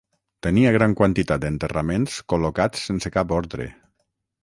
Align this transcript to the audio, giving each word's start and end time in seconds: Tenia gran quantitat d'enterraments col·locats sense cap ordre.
Tenia 0.45 0.71
gran 0.75 0.95
quantitat 1.01 1.45
d'enterraments 1.45 2.19
col·locats 2.35 2.89
sense 2.91 3.15
cap 3.19 3.39
ordre. 3.43 3.73